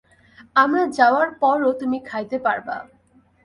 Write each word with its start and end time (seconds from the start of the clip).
আমরা 0.55 0.83
যাওয়ার 0.97 1.29
পরও 1.41 1.71
তুমি 1.81 1.97
খাইতে 2.05 2.37
পারবা। 2.39 2.75